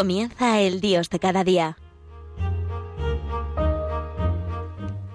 Comienza 0.00 0.58
el 0.60 0.80
Dios 0.80 1.10
de 1.10 1.18
cada 1.18 1.44
día. 1.44 1.76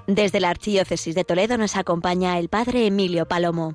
Desde 0.06 0.40
la 0.40 0.52
Archidiócesis 0.52 1.16
de 1.16 1.24
Toledo 1.24 1.58
nos 1.58 1.76
acompaña 1.76 2.38
el 2.38 2.50
Padre 2.50 2.86
Emilio 2.86 3.26
Palomo. 3.26 3.74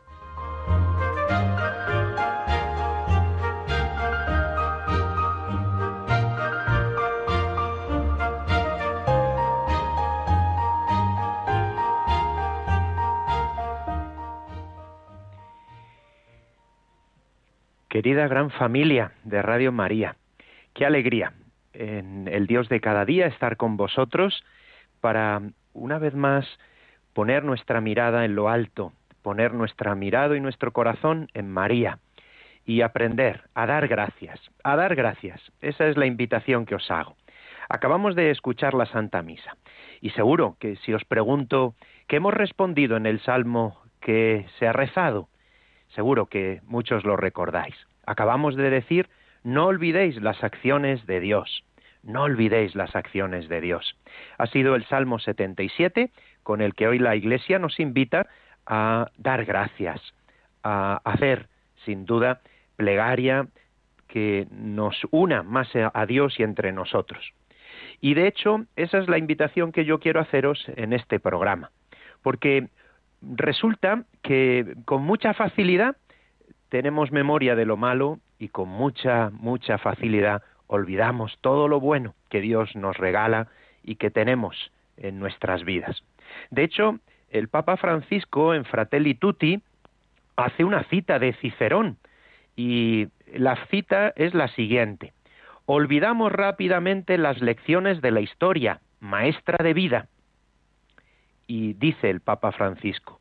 Querida 17.89 18.29
gran 18.29 18.53
familia 18.53 19.13
de 19.25 19.43
Radio 19.43 19.73
María, 19.73 20.17
qué 20.81 20.87
alegría 20.87 21.35
en 21.75 22.27
el 22.27 22.47
Dios 22.47 22.71
de 22.71 22.81
cada 22.81 23.05
día 23.05 23.27
estar 23.27 23.59
con 23.59 23.77
vosotros 23.77 24.43
para 25.03 25.43
una 25.75 25.99
vez 25.99 26.15
más 26.15 26.47
poner 27.13 27.45
nuestra 27.45 27.83
mirada 27.83 28.25
en 28.25 28.35
lo 28.35 28.49
alto, 28.49 28.95
poner 29.21 29.53
nuestra 29.53 29.95
mirada 29.95 30.39
y 30.39 30.41
nuestro 30.41 30.73
corazón 30.73 31.29
en 31.35 31.51
María 31.51 31.99
y 32.65 32.81
aprender 32.81 33.43
a 33.53 33.67
dar 33.67 33.89
gracias, 33.89 34.41
a 34.65 34.75
dar 34.75 34.95
gracias. 34.95 35.39
Esa 35.61 35.87
es 35.87 35.99
la 35.99 36.07
invitación 36.07 36.65
que 36.65 36.77
os 36.77 36.91
hago. 36.91 37.15
Acabamos 37.69 38.15
de 38.15 38.31
escuchar 38.31 38.73
la 38.73 38.87
Santa 38.87 39.21
Misa 39.21 39.59
y 40.01 40.09
seguro 40.11 40.57
que 40.61 40.77
si 40.77 40.95
os 40.95 41.05
pregunto 41.05 41.75
qué 42.07 42.17
hemos 42.17 42.33
respondido 42.33 42.97
en 42.97 43.05
el 43.05 43.21
Salmo 43.21 43.79
que 44.01 44.47
se 44.59 44.67
ha 44.67 44.73
rezado, 44.73 45.29
seguro 45.95 46.25
que 46.25 46.63
muchos 46.65 47.05
lo 47.05 47.19
recordáis. 47.19 47.75
Acabamos 48.07 48.57
de 48.57 48.71
decir 48.71 49.11
no 49.43 49.67
olvidéis 49.67 50.21
las 50.21 50.43
acciones 50.45 51.07
de 51.07 51.21
Dios. 51.21 51.65
No 52.03 52.23
olvidéis 52.23 52.75
las 52.75 52.97
acciones 52.97 53.49
de 53.49 53.61
Dios. 53.61 53.97
Ha 54.39 54.47
sido 54.47 54.75
el 54.75 54.85
Salmo 54.87 55.19
77 55.19 56.11
con 56.43 56.63
el 56.63 56.75
que 56.75 56.89
hoy 56.89 56.99
la 56.99 57.15
Iglesia 57.15 57.59
nos 57.59 57.79
invita 57.79 58.27
a 58.67 59.11
dar 59.19 59.45
gracias, 59.45 60.01
a 60.63 61.01
hacer, 61.05 61.49
sin 61.85 62.07
duda, 62.07 62.41
plegaria 62.77 63.49
que 64.09 64.47
nos 64.51 64.97
una 65.11 65.43
más 65.43 65.69
a 65.75 66.07
Dios 66.07 66.41
y 66.41 66.43
entre 66.43 66.73
nosotros. 66.73 67.33
Y 68.01 68.15
de 68.15 68.27
hecho, 68.27 68.65
esa 68.77 68.99
es 68.99 69.09
la 69.09 69.19
invitación 69.19 69.73
que 69.73 69.85
yo 69.85 70.01
quiero 70.01 70.21
haceros 70.21 70.65
en 70.77 70.93
este 70.93 71.21
programa, 71.21 71.71
porque 72.23 72.69
resulta 73.23 74.05
que 74.23 74.75
con 74.85 75.03
mucha 75.03 75.35
facilidad 75.35 75.97
tenemos 76.71 77.13
memoria 77.13 77.55
de 77.55 77.67
lo 77.67 77.77
malo 77.77 78.19
y 78.41 78.49
con 78.49 78.69
mucha, 78.69 79.31
mucha 79.31 79.79
facilidad 79.79 80.43
olvidamos 80.67 81.39
todo 81.41 81.69
lo 81.69 81.79
bueno 81.79 82.15
que 82.31 82.41
Dios 82.41 82.75
nos 82.75 82.97
regala 82.97 83.49
y 83.85 83.97
que 83.97 84.11
tenemos 84.11 84.73
en 84.97 85.21
nuestras 85.21 85.65
vidas. 85.65 86.03
De 86.51 86.65
hecho, 86.65 86.99
el 87.31 87.49
Papa 87.49 87.77
Francisco 87.77 88.55
en 88.55 88.65
Fratelli 88.65 89.15
Tutti 89.15 89.63
hace 90.37 90.65
una 90.65 90.85
cita 90.85 91.19
de 91.19 91.35
Cicerón 91.35 91.99
y 92.57 93.09
la 93.33 93.67
cita 93.67 94.13
es 94.17 94.35
la 94.35 94.49
siguiente. 94.49 95.13
Olvidamos 95.67 96.33
rápidamente 96.33 97.19
las 97.19 97.41
lecciones 97.41 98.01
de 98.01 98.11
la 98.11 98.21
historia, 98.21 98.81
maestra 99.01 99.63
de 99.63 99.75
vida. 99.75 100.09
Y 101.47 101.75
dice 101.75 102.11
el 102.11 102.21
Papa 102.21 102.53
Francisco, 102.53 103.21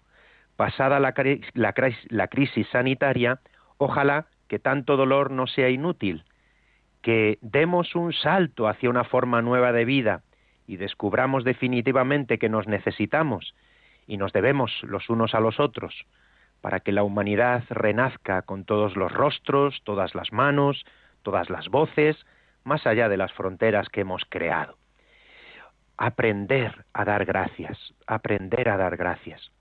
pasada 0.55 0.99
la, 0.99 2.27
crisis 2.27 2.67
sanitaria, 2.69 3.39
ojalá 3.77 4.27
que 4.49 4.59
tanto 4.59 4.97
dolor 4.97 5.31
no 5.31 5.47
sea 5.47 5.69
inútil, 5.69 6.25
que 7.01 7.37
demos 7.41 7.95
un 7.95 8.11
salto 8.11 8.67
hacia 8.67 8.89
una 8.89 9.05
forma 9.05 9.41
nueva 9.41 9.71
de 9.71 9.85
vida 9.85 10.23
y 10.67 10.75
descubramos 10.75 11.45
definitivamente 11.45 12.37
que 12.37 12.49
nos 12.49 12.67
necesitamos 12.67 13.55
y 14.07 14.17
nos 14.17 14.33
debemos 14.33 14.71
los 14.83 15.09
unos 15.09 15.33
a 15.33 15.39
los 15.39 15.59
otros, 15.59 16.05
para 16.61 16.81
que 16.81 16.91
la 16.91 17.03
humanidad 17.03 17.63
renazca 17.69 18.41
con 18.41 18.65
todos 18.65 18.97
los 18.97 19.11
rostros, 19.11 19.81
todas 19.85 20.13
las 20.15 20.33
manos, 20.33 20.83
todas 21.23 21.49
las 21.49 21.69
voces, 21.69 22.17
más 22.63 22.85
allá 22.85 23.07
de 23.07 23.17
las 23.17 23.31
fronteras 23.33 23.87
que 23.89 24.01
hemos 24.01 24.23
creado. 24.27 24.77
Aprender 25.97 26.85
a 26.93 27.05
dar 27.05 27.25
gracias, 27.25 27.77
aprender 28.07 28.67
a 28.69 28.77
dar 28.77 28.97
gracias. 28.97 29.51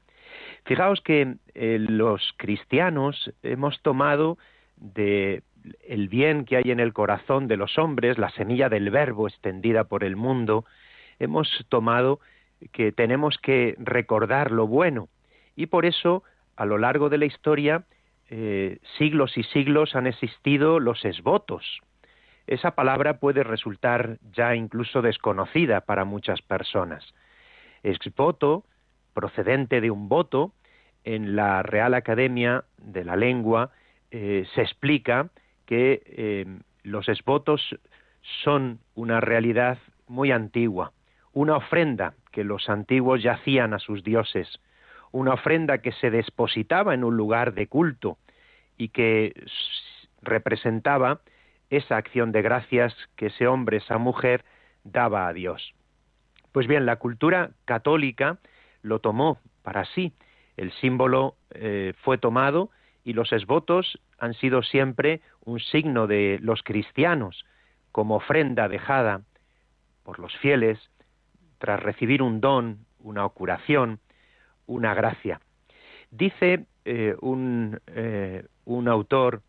Fijaos 0.65 1.01
que 1.01 1.37
eh, 1.55 1.79
los 1.79 2.35
cristianos 2.37 3.33
hemos 3.43 3.81
tomado 3.83 4.39
de 4.81 5.43
el 5.87 6.09
bien 6.09 6.45
que 6.45 6.57
hay 6.57 6.71
en 6.71 6.81
el 6.81 6.93
corazón 6.93 7.49
de 7.49 7.57
los 7.57 7.79
hombres, 7.79 8.19
la 8.19 8.31
semilla 8.31 8.69
del 8.69 8.91
verbo 8.91 9.29
extendida 9.29 9.85
por 9.85 10.05
el 10.05 10.17
mundo, 10.17 10.65
hemos 11.19 11.49
tomado 11.69 12.21
que 12.73 12.93
tenemos 12.93 13.39
que 13.39 13.75
recordar 13.79 14.51
lo 14.51 14.67
bueno 14.67 15.09
y 15.57 15.67
por 15.67 15.85
eso 15.85 16.23
a 16.57 16.65
lo 16.65 16.79
largo 16.79 17.09
de 17.09 17.19
la 17.19 17.27
historia 17.27 17.85
eh, 18.31 18.79
siglos 18.99 19.37
y 19.37 19.43
siglos 19.45 19.95
han 19.95 20.07
existido 20.07 20.81
los 20.81 21.05
esvotos. 21.05 21.81
Esa 22.47 22.75
palabra 22.75 23.19
puede 23.21 23.43
resultar 23.43 24.19
ya 24.33 24.55
incluso 24.55 25.03
desconocida 25.03 25.83
para 25.83 26.05
muchas 26.05 26.41
personas. 26.41 27.15
Exvoto, 27.83 28.65
procedente 29.13 29.81
de 29.81 29.91
un 29.91 30.09
voto, 30.09 30.53
en 31.05 31.37
la 31.37 31.63
Real 31.63 31.95
Academia 31.95 32.65
de 32.79 33.05
la 33.05 33.17
Lengua 33.17 33.71
eh, 34.11 34.47
se 34.55 34.63
explica 34.63 35.29
que 35.67 36.03
eh, 36.07 36.47
los 36.83 37.09
esvotos 37.09 37.77
son 38.43 38.81
una 38.95 39.21
realidad 39.21 39.79
muy 40.07 40.33
antigua, 40.33 40.93
una 41.33 41.57
ofrenda 41.57 42.15
que 42.33 42.45
los 42.45 42.69
antiguos 42.69 43.23
ya 43.23 43.35
hacían 43.35 43.75
a 43.75 43.79
sus 43.79 44.03
dioses, 44.03 44.61
una 45.13 45.35
ofrenda 45.35 45.79
que 45.79 45.93
se 45.93 46.11
depositaba 46.11 46.95
en 46.95 47.05
un 47.05 47.17
lugar 47.17 47.55
de 47.55 47.67
culto 47.67 48.19
y 48.77 48.89
que 48.89 49.35
representaba 50.23 51.21
esa 51.71 51.97
acción 51.97 52.33
de 52.33 52.43
gracias 52.43 52.95
que 53.17 53.27
ese 53.27 53.47
hombre, 53.47 53.79
esa 53.79 53.99
mujer, 53.99 54.45
daba 54.85 55.29
a 55.29 55.33
Dios. 55.33 55.75
Pues 56.53 56.67
bien, 56.67 56.87
la 56.87 56.97
cultura 56.97 57.51
católica 57.67 58.39
lo 58.83 59.01
tomó 59.01 59.39
para 59.63 59.85
sí. 59.85 60.13
El 60.57 60.73
símbolo 60.73 61.37
eh, 61.51 61.93
fue 62.03 62.19
tomado 62.19 62.71
y 63.09 63.15
los 63.15 63.33
esvotos 63.33 63.99
han 64.19 64.35
sido 64.35 64.63
siempre 64.63 65.23
un 65.43 65.61
signo 65.61 66.07
de 66.07 66.39
los 66.43 66.63
cristianos 66.63 67.47
como 67.91 68.17
ofrenda 68.17 68.69
dejada 68.69 69.23
por 70.03 70.19
los 70.19 70.37
fieles 70.37 70.79
tras 71.57 71.83
recibir 71.83 72.21
un 72.21 72.43
don, 72.43 72.81
una 73.01 73.27
curación, 73.31 73.99
una 74.67 74.93
gracia. 74.93 75.41
Dice 76.11 76.67
eh, 76.85 77.17
un, 77.23 77.81
eh, 77.87 78.45
un, 78.67 78.89
autor 78.89 79.41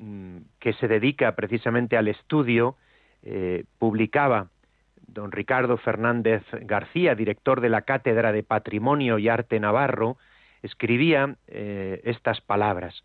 mm, 0.00 0.38
que 0.58 0.72
se 0.72 0.88
dedica 0.88 1.36
precisamente 1.36 1.96
al 1.96 2.08
estudio, 2.08 2.74
eh, 3.22 3.62
publicaba 3.78 4.48
don 5.06 5.30
Ricardo 5.30 5.76
Fernández 5.76 6.42
García, 6.62 7.14
director 7.14 7.60
de 7.60 7.68
la 7.68 7.82
Cátedra 7.82 8.32
de 8.32 8.42
Patrimonio 8.42 9.20
y 9.20 9.28
Arte 9.28 9.60
Navarro, 9.60 10.16
escribía 10.62 11.36
estas 11.46 12.40
palabras. 12.40 13.04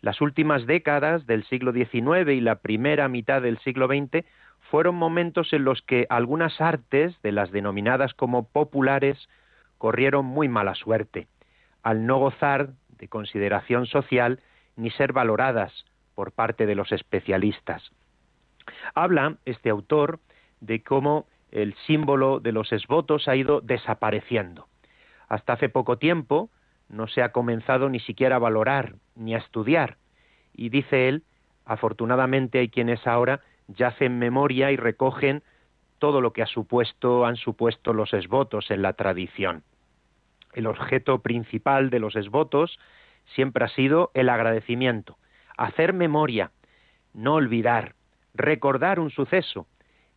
Las 0.00 0.20
últimas 0.20 0.66
décadas 0.66 1.26
del 1.26 1.44
siglo 1.44 1.72
XIX 1.72 2.30
y 2.30 2.40
la 2.40 2.56
primera 2.56 3.08
mitad 3.08 3.42
del 3.42 3.58
siglo 3.58 3.86
XX 3.86 4.24
fueron 4.70 4.94
momentos 4.94 5.52
en 5.52 5.64
los 5.64 5.82
que 5.82 6.06
algunas 6.08 6.60
artes, 6.60 7.20
de 7.22 7.32
las 7.32 7.50
denominadas 7.50 8.14
como 8.14 8.44
populares, 8.44 9.28
corrieron 9.78 10.24
muy 10.24 10.48
mala 10.48 10.74
suerte, 10.74 11.26
al 11.82 12.06
no 12.06 12.18
gozar 12.18 12.70
de 12.98 13.08
consideración 13.08 13.86
social 13.86 14.40
ni 14.76 14.90
ser 14.90 15.12
valoradas 15.12 15.84
por 16.14 16.32
parte 16.32 16.66
de 16.66 16.74
los 16.74 16.92
especialistas. 16.92 17.90
Habla 18.94 19.36
este 19.44 19.70
autor 19.70 20.20
de 20.60 20.82
cómo 20.82 21.26
el 21.50 21.74
símbolo 21.86 22.40
de 22.40 22.52
los 22.52 22.72
esvotos 22.72 23.26
ha 23.26 23.36
ido 23.36 23.60
desapareciendo. 23.60 24.68
Hasta 25.28 25.54
hace 25.54 25.68
poco 25.68 25.96
tiempo, 25.96 26.50
no 26.90 27.06
se 27.06 27.22
ha 27.22 27.32
comenzado 27.32 27.88
ni 27.88 28.00
siquiera 28.00 28.36
a 28.36 28.40
valorar 28.40 28.96
ni 29.14 29.34
a 29.34 29.38
estudiar. 29.38 29.96
Y 30.52 30.68
dice 30.68 31.08
él, 31.08 31.22
afortunadamente 31.64 32.58
hay 32.58 32.68
quienes 32.68 33.06
ahora 33.06 33.40
ya 33.68 33.88
hacen 33.88 34.18
memoria 34.18 34.72
y 34.72 34.76
recogen 34.76 35.42
todo 35.98 36.20
lo 36.20 36.32
que 36.32 36.42
ha 36.42 36.46
supuesto, 36.46 37.24
han 37.24 37.36
supuesto 37.36 37.92
los 37.92 38.12
esvotos 38.12 38.70
en 38.70 38.82
la 38.82 38.94
tradición. 38.94 39.62
El 40.52 40.66
objeto 40.66 41.20
principal 41.20 41.90
de 41.90 42.00
los 42.00 42.16
esvotos 42.16 42.78
siempre 43.34 43.64
ha 43.64 43.68
sido 43.68 44.10
el 44.14 44.28
agradecimiento, 44.28 45.16
hacer 45.56 45.92
memoria, 45.92 46.50
no 47.14 47.34
olvidar, 47.34 47.94
recordar 48.34 48.98
un 48.98 49.10
suceso. 49.10 49.66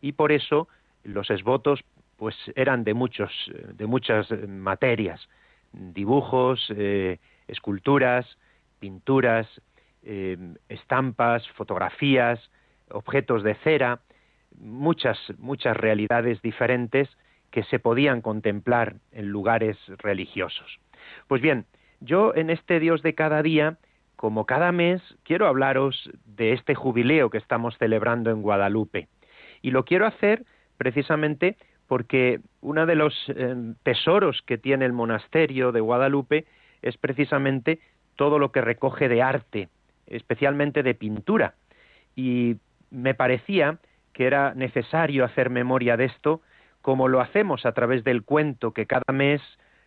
Y 0.00 0.12
por 0.12 0.32
eso 0.32 0.68
los 1.04 1.30
esvotos 1.30 1.84
pues 2.16 2.34
eran 2.56 2.84
de 2.84 2.94
muchos 2.94 3.30
de 3.74 3.86
muchas 3.86 4.30
materias 4.48 5.28
dibujos, 5.74 6.72
eh, 6.76 7.18
esculturas, 7.48 8.26
pinturas, 8.78 9.46
eh, 10.02 10.36
estampas, 10.68 11.48
fotografías, 11.50 12.38
objetos 12.90 13.42
de 13.42 13.54
cera, 13.56 14.00
muchas, 14.58 15.18
muchas 15.38 15.76
realidades 15.76 16.40
diferentes 16.42 17.08
que 17.50 17.64
se 17.64 17.78
podían 17.78 18.20
contemplar 18.20 18.96
en 19.12 19.28
lugares 19.28 19.76
religiosos. 19.98 20.80
Pues 21.28 21.40
bien, 21.40 21.66
yo 22.00 22.34
en 22.34 22.50
este 22.50 22.80
Dios 22.80 23.02
de 23.02 23.14
cada 23.14 23.42
día, 23.42 23.78
como 24.16 24.46
cada 24.46 24.72
mes, 24.72 25.02
quiero 25.22 25.46
hablaros 25.46 26.10
de 26.24 26.52
este 26.52 26.74
jubileo 26.74 27.30
que 27.30 27.38
estamos 27.38 27.76
celebrando 27.78 28.30
en 28.30 28.42
Guadalupe. 28.42 29.08
Y 29.62 29.70
lo 29.70 29.84
quiero 29.84 30.06
hacer 30.06 30.44
precisamente 30.76 31.56
porque 31.86 32.40
uno 32.60 32.86
de 32.86 32.94
los 32.94 33.14
eh, 33.28 33.54
tesoros 33.82 34.42
que 34.42 34.58
tiene 34.58 34.84
el 34.84 34.92
monasterio 34.92 35.72
de 35.72 35.80
Guadalupe 35.80 36.46
es 36.82 36.96
precisamente 36.96 37.80
todo 38.16 38.38
lo 38.38 38.52
que 38.52 38.60
recoge 38.60 39.08
de 39.08 39.22
arte, 39.22 39.68
especialmente 40.06 40.82
de 40.82 40.94
pintura. 40.94 41.54
Y 42.16 42.56
me 42.90 43.14
parecía 43.14 43.78
que 44.12 44.26
era 44.26 44.54
necesario 44.54 45.24
hacer 45.24 45.50
memoria 45.50 45.96
de 45.96 46.04
esto, 46.04 46.40
como 46.82 47.08
lo 47.08 47.20
hacemos 47.20 47.66
a 47.66 47.72
través 47.72 48.04
del 48.04 48.22
cuento 48.22 48.72
que 48.72 48.86
cada 48.86 49.12
mes 49.12 49.40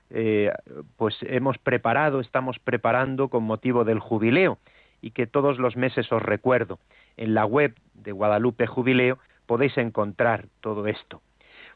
eh, 0.10 0.52
pues 0.96 1.16
hemos 1.22 1.58
preparado, 1.58 2.20
estamos 2.20 2.60
preparando 2.60 3.30
con 3.30 3.44
motivo 3.44 3.84
del 3.84 4.00
jubileo 4.00 4.58
y 5.02 5.12
que 5.12 5.28
todos 5.28 5.60
los 5.60 5.76
meses 5.76 6.12
os 6.12 6.22
recuerdo. 6.22 6.80
En 7.18 7.34
la 7.34 7.46
web 7.46 7.76
de 7.94 8.12
Guadalupe 8.12 8.68
Jubileo 8.68 9.20
podéis 9.46 9.78
encontrar 9.78 10.48
todo 10.62 10.88
esto. 10.88 11.22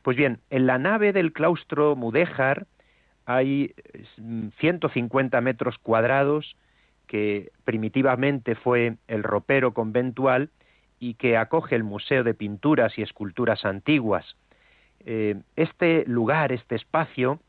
Pues 0.01 0.18
bien, 0.18 0.39
en 0.50 0.65
la 0.68 0.77
nave 0.77 1.13
del 1.13 1.33
claustro 1.33 1.95
Mudéjar 1.95 2.65
hay 3.25 3.74
150 4.59 5.39
mm, 5.39 5.44
metros 5.44 5.77
cuadrados 5.77 6.56
que 7.07 7.51
primitivamente 7.65 8.56
fue 8.56 8.95
el 9.07 9.24
ropero 9.24 9.74
conventual 9.74 10.50
y 11.00 11.15
que 11.15 11.38
acoge 11.38 11.75
el 11.75 11.83
Museo 11.83 12.24
de 12.24 12.33
Pinturas 12.33 12.98
y 12.98 13.01
Esculturas 13.01 13.65
Antiguas. 13.65 14.38
Eh, 15.06 15.36
este 15.56 16.06
lugar, 16.07 16.51
este 16.51 16.75
espacio, 16.75 17.39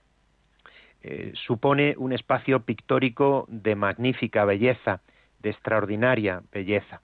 eh, 1.02 1.32
supone 1.34 1.94
un 1.98 2.12
espacio 2.12 2.60
pictórico 2.60 3.46
de 3.48 3.74
magnífica 3.74 4.44
belleza, 4.44 5.00
de 5.40 5.50
extraordinaria 5.50 6.42
belleza. 6.52 7.00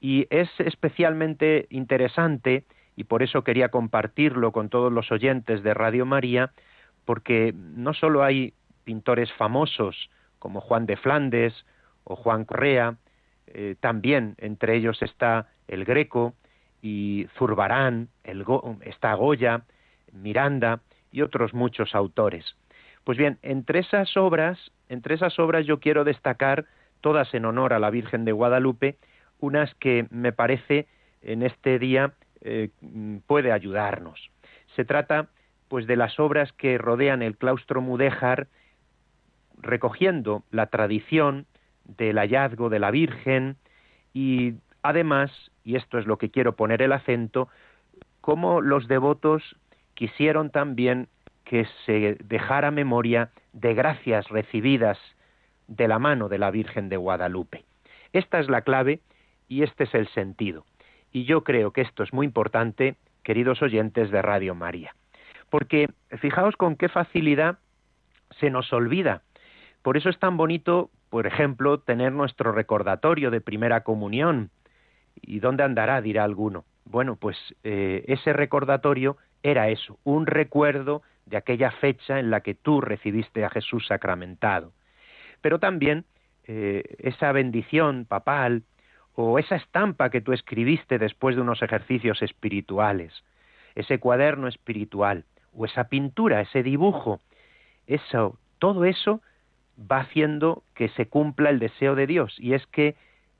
Y 0.00 0.26
es 0.30 0.48
especialmente 0.58 1.66
interesante, 1.70 2.64
y 2.96 3.04
por 3.04 3.22
eso 3.22 3.44
quería 3.44 3.68
compartirlo 3.68 4.52
con 4.52 4.70
todos 4.70 4.92
los 4.92 5.12
oyentes 5.12 5.62
de 5.62 5.74
Radio 5.74 6.06
María, 6.06 6.50
porque 7.04 7.54
no 7.54 7.92
solo 7.92 8.24
hay 8.24 8.54
pintores 8.84 9.30
famosos 9.34 10.10
como 10.38 10.60
Juan 10.60 10.86
de 10.86 10.96
Flandes 10.96 11.54
o 12.04 12.16
Juan 12.16 12.44
Correa, 12.44 12.96
eh, 13.48 13.76
también 13.80 14.34
entre 14.38 14.76
ellos 14.76 15.00
está 15.02 15.48
el 15.68 15.84
Greco 15.84 16.34
y 16.82 17.26
Zurbarán, 17.36 18.08
el 18.24 18.44
está 18.82 19.14
Goya, 19.14 19.62
Miranda 20.12 20.80
y 21.12 21.22
otros 21.22 21.52
muchos 21.52 21.94
autores. 21.94 22.56
Pues 23.04 23.18
bien, 23.18 23.38
entre 23.42 23.80
esas 23.80 24.16
obras, 24.16 24.72
entre 24.88 25.14
esas 25.14 25.38
obras 25.38 25.66
yo 25.66 25.80
quiero 25.80 26.04
destacar 26.04 26.64
todas 27.00 27.32
en 27.34 27.44
honor 27.44 27.72
a 27.72 27.78
la 27.78 27.90
Virgen 27.90 28.24
de 28.24 28.32
Guadalupe, 28.32 28.96
unas 29.38 29.74
que 29.76 30.06
me 30.10 30.32
parece 30.32 30.86
en 31.22 31.42
este 31.42 31.78
día 31.78 32.14
eh, 32.46 32.70
puede 33.26 33.50
ayudarnos. 33.50 34.30
Se 34.76 34.84
trata 34.84 35.26
pues 35.66 35.88
de 35.88 35.96
las 35.96 36.20
obras 36.20 36.52
que 36.52 36.78
rodean 36.78 37.22
el 37.22 37.36
claustro 37.36 37.80
mudéjar 37.80 38.46
recogiendo 39.58 40.44
la 40.52 40.66
tradición 40.66 41.46
del 41.84 42.18
hallazgo 42.18 42.68
de 42.68 42.78
la 42.78 42.92
Virgen 42.92 43.56
y 44.14 44.54
además, 44.82 45.32
y 45.64 45.74
esto 45.74 45.98
es 45.98 46.06
lo 46.06 46.18
que 46.18 46.30
quiero 46.30 46.54
poner 46.54 46.82
el 46.82 46.92
acento, 46.92 47.48
cómo 48.20 48.60
los 48.60 48.86
devotos 48.86 49.42
quisieron 49.94 50.50
también 50.50 51.08
que 51.44 51.66
se 51.84 52.16
dejara 52.24 52.70
memoria 52.70 53.30
de 53.52 53.74
gracias 53.74 54.28
recibidas 54.28 54.98
de 55.66 55.88
la 55.88 55.98
mano 55.98 56.28
de 56.28 56.38
la 56.38 56.52
Virgen 56.52 56.88
de 56.88 56.96
Guadalupe. 56.96 57.64
Esta 58.12 58.38
es 58.38 58.48
la 58.48 58.60
clave 58.60 59.00
y 59.48 59.64
este 59.64 59.84
es 59.84 59.94
el 59.94 60.06
sentido. 60.08 60.64
Y 61.16 61.24
yo 61.24 61.44
creo 61.44 61.70
que 61.70 61.80
esto 61.80 62.02
es 62.02 62.12
muy 62.12 62.26
importante, 62.26 62.94
queridos 63.22 63.62
oyentes 63.62 64.10
de 64.10 64.20
Radio 64.20 64.54
María. 64.54 64.94
Porque 65.48 65.88
fijaos 66.18 66.56
con 66.56 66.76
qué 66.76 66.90
facilidad 66.90 67.56
se 68.38 68.50
nos 68.50 68.70
olvida. 68.70 69.22
Por 69.80 69.96
eso 69.96 70.10
es 70.10 70.18
tan 70.18 70.36
bonito, 70.36 70.90
por 71.08 71.26
ejemplo, 71.26 71.78
tener 71.78 72.12
nuestro 72.12 72.52
recordatorio 72.52 73.30
de 73.30 73.40
primera 73.40 73.82
comunión. 73.82 74.50
¿Y 75.22 75.40
dónde 75.40 75.62
andará? 75.62 76.02
dirá 76.02 76.22
alguno. 76.22 76.66
Bueno, 76.84 77.16
pues 77.16 77.38
eh, 77.64 78.04
ese 78.08 78.34
recordatorio 78.34 79.16
era 79.42 79.70
eso, 79.70 79.98
un 80.04 80.26
recuerdo 80.26 81.00
de 81.24 81.38
aquella 81.38 81.70
fecha 81.70 82.20
en 82.20 82.28
la 82.28 82.42
que 82.42 82.54
tú 82.54 82.82
recibiste 82.82 83.42
a 83.42 83.48
Jesús 83.48 83.86
sacramentado. 83.86 84.74
Pero 85.40 85.60
también 85.60 86.04
eh, 86.46 86.82
esa 86.98 87.32
bendición 87.32 88.04
papal 88.04 88.64
o 89.16 89.38
esa 89.38 89.56
estampa 89.56 90.10
que 90.10 90.20
tú 90.20 90.32
escribiste 90.32 90.98
después 90.98 91.34
de 91.34 91.42
unos 91.42 91.62
ejercicios 91.62 92.22
espirituales, 92.22 93.24
ese 93.74 93.98
cuaderno 93.98 94.46
espiritual 94.46 95.24
o 95.54 95.64
esa 95.64 95.84
pintura, 95.84 96.42
ese 96.42 96.62
dibujo, 96.62 97.20
eso, 97.86 98.38
todo 98.58 98.84
eso 98.84 99.22
va 99.80 100.00
haciendo 100.00 100.62
que 100.74 100.90
se 100.90 101.08
cumpla 101.08 101.50
el 101.50 101.58
deseo 101.58 101.94
de 101.94 102.06
Dios 102.06 102.34
y 102.38 102.52
es 102.52 102.66
que 102.66 102.94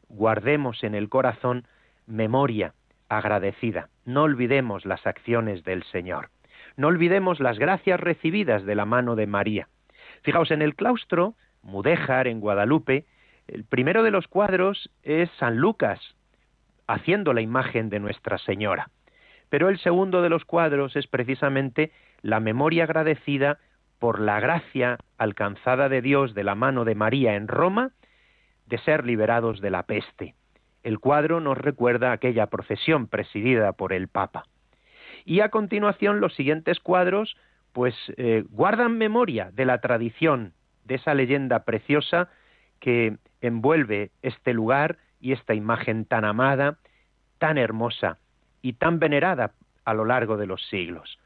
guardemos 0.08 0.82
en 0.82 0.94
el 0.94 1.08
corazón 1.10 1.66
memoria 2.06 2.72
agradecida. 3.08 3.88
No 4.06 4.22
olvidemos 4.22 4.86
las 4.86 5.06
acciones 5.06 5.62
del 5.64 5.82
Señor. 5.84 6.30
No 6.76 6.88
olvidemos 6.88 7.38
las 7.38 7.58
gracias 7.58 8.00
recibidas 8.00 8.64
de 8.64 8.74
la 8.74 8.86
mano 8.86 9.14
de 9.14 9.26
María. 9.26 9.68
Fijaos, 10.22 10.50
en 10.50 10.62
el 10.62 10.74
claustro, 10.74 11.34
Mudéjar, 11.62 12.28
en 12.28 12.40
Guadalupe, 12.40 13.04
el 13.48 13.64
primero 13.64 14.02
de 14.02 14.10
los 14.10 14.26
cuadros 14.28 14.90
es 15.02 15.30
San 15.38 15.56
Lucas, 15.56 16.00
haciendo 16.86 17.32
la 17.32 17.40
imagen 17.40 17.88
de 17.88 18.00
Nuestra 18.00 18.38
Señora. 18.38 18.90
Pero 19.48 19.68
el 19.68 19.78
segundo 19.78 20.22
de 20.22 20.28
los 20.28 20.44
cuadros 20.44 20.96
es 20.96 21.06
precisamente 21.06 21.92
la 22.22 22.40
memoria 22.40 22.84
agradecida 22.84 23.58
por 23.98 24.20
la 24.20 24.40
gracia 24.40 24.98
alcanzada 25.18 25.88
de 25.88 26.02
Dios 26.02 26.34
de 26.34 26.44
la 26.44 26.54
mano 26.54 26.84
de 26.84 26.94
María 26.94 27.34
en 27.36 27.48
Roma 27.48 27.92
de 28.66 28.78
ser 28.78 29.04
liberados 29.04 29.60
de 29.60 29.70
la 29.70 29.84
peste. 29.84 30.34
El 30.82 30.98
cuadro 30.98 31.40
nos 31.40 31.56
recuerda 31.56 32.12
aquella 32.12 32.46
procesión 32.46 33.06
presidida 33.06 33.72
por 33.72 33.92
el 33.92 34.08
Papa. 34.08 34.44
Y 35.24 35.40
a 35.40 35.50
continuación 35.50 36.20
los 36.20 36.34
siguientes 36.34 36.80
cuadros 36.80 37.36
pues 37.72 37.94
eh, 38.16 38.44
guardan 38.50 38.96
memoria 38.96 39.50
de 39.52 39.66
la 39.66 39.80
tradición, 39.80 40.54
de 40.84 40.94
esa 40.96 41.14
leyenda 41.14 41.64
preciosa 41.64 42.30
que 42.80 43.16
envuelve 43.40 44.10
este 44.22 44.52
lugar 44.52 44.98
y 45.20 45.32
esta 45.32 45.54
imagen 45.54 46.04
tan 46.04 46.24
amada, 46.24 46.78
tan 47.38 47.58
hermosa 47.58 48.18
y 48.62 48.74
tan 48.74 48.98
venerada 48.98 49.52
a 49.84 49.94
lo 49.94 50.04
largo 50.04 50.36
de 50.36 50.46
los 50.46 50.62
siglos. 50.68 51.18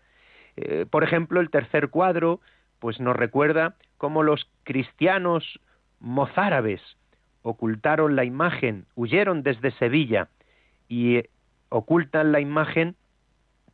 Eh, 0.56 0.86
por 0.88 1.04
ejemplo, 1.04 1.40
el 1.40 1.50
tercer 1.50 1.88
cuadro 1.88 2.40
pues 2.78 2.98
nos 2.98 3.16
recuerda 3.16 3.74
cómo 3.98 4.22
los 4.22 4.48
cristianos 4.64 5.60
mozárabes 6.00 6.80
ocultaron 7.42 8.16
la 8.16 8.24
imagen, 8.24 8.86
huyeron 8.94 9.42
desde 9.42 9.70
Sevilla 9.72 10.28
y 10.88 11.22
ocultan 11.68 12.32
la 12.32 12.40
imagen 12.40 12.96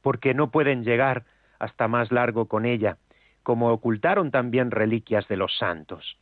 porque 0.03 0.35
no 0.35 0.51
pueden 0.51 0.85
llegar 0.85 1.25
hasta 1.59 1.89
más 1.89 2.13
largo 2.13 2.47
con 2.47 2.67
ella, 2.67 2.99
como 3.43 3.71
ocultaron 3.73 4.31
también 4.31 4.71
reliquias 4.71 5.27
de 5.29 5.37
los 5.37 5.57
santos. 5.57 6.19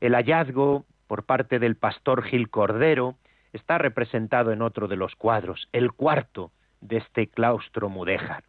El 0.00 0.14
hallazgo 0.14 0.84
por 1.12 1.24
parte 1.24 1.58
del 1.58 1.76
pastor 1.76 2.22
Gil 2.22 2.48
Cordero 2.48 3.16
está 3.52 3.76
representado 3.76 4.50
en 4.50 4.62
otro 4.62 4.88
de 4.88 4.96
los 4.96 5.14
cuadros, 5.14 5.68
el 5.72 5.92
cuarto 5.92 6.52
de 6.80 6.96
este 6.96 7.26
claustro 7.26 7.90
mudéjar. 7.90 8.44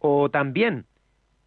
O 0.00 0.28
también, 0.28 0.84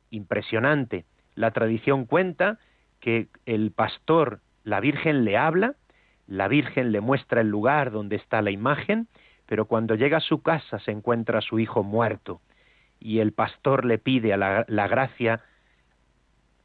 impresionante, 0.10 1.06
la 1.36 1.52
tradición 1.52 2.06
cuenta 2.06 2.58
que 3.00 3.28
el 3.46 3.70
pastor, 3.70 4.40
la 4.64 4.80
Virgen 4.80 5.26
le 5.26 5.38
habla, 5.38 5.76
la 6.26 6.48
Virgen 6.48 6.92
le 6.92 7.02
muestra 7.02 7.42
el 7.42 7.50
lugar 7.50 7.92
donde 7.92 8.16
está 8.16 8.42
la 8.42 8.50
imagen, 8.50 9.08
pero 9.46 9.66
cuando 9.66 9.94
llega 9.94 10.18
a 10.18 10.22
su 10.22 10.42
casa 10.42 10.80
se 10.80 10.90
encuentra 10.90 11.38
a 11.38 11.44
su 11.44 11.60
hijo 11.60 11.84
muerto 11.84 12.42
y 13.00 13.20
el 13.20 13.32
pastor 13.32 13.86
le 13.86 14.00
pide 14.00 14.34
a 14.34 14.38
la, 14.38 14.66
la 14.68 14.88
gracia, 14.88 15.44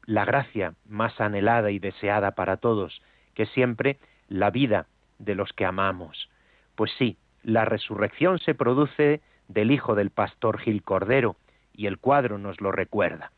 la 0.06 0.24
gracia 0.24 0.72
más 0.86 1.20
anhelada 1.20 1.70
y 1.70 1.78
deseada 1.78 2.30
para 2.30 2.56
todos, 2.56 3.02
que 3.34 3.46
siempre 3.46 3.98
la 4.28 4.50
vida 4.50 4.86
de 5.18 5.34
los 5.34 5.52
que 5.52 5.64
amamos. 5.64 6.28
Pues 6.74 6.90
sí, 6.98 7.16
la 7.42 7.64
resurrección 7.64 8.38
se 8.38 8.54
produce 8.54 9.20
del 9.48 9.70
hijo 9.70 9.94
del 9.94 10.10
pastor 10.10 10.58
Gil 10.58 10.82
Cordero, 10.82 11.36
y 11.74 11.86
el 11.86 11.98
cuadro 11.98 12.38
nos 12.38 12.60
lo 12.60 12.72
recuerda. 12.72 13.32